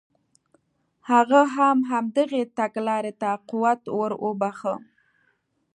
هغه 1.09 1.41
هم 1.55 1.77
همدغې 1.91 2.43
تګلارې 2.57 3.13
ته 3.21 3.29
قوت 3.49 3.81
ور 3.97 4.11
وبخښه. 4.25 4.75